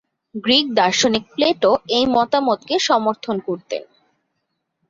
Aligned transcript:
Greek 0.35 0.65
দার্শনিক 0.73 1.23
Plato 1.33 1.71
এই 1.89 2.05
মতামতকে 2.15 2.75
সমর্থন 2.87 3.35
করতেন। 3.47 3.83